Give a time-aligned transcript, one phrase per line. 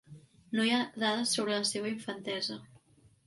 [0.59, 2.57] No hi ha dades sobre la seva infantesa.